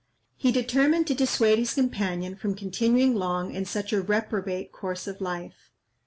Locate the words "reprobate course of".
4.01-5.21